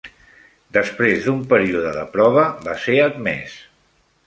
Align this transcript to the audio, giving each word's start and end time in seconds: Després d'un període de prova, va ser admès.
Després 0.77 1.19
d'un 1.25 1.43
període 1.51 1.93
de 1.99 2.07
prova, 2.17 2.47
va 2.69 2.77
ser 2.87 2.99
admès. 3.05 3.63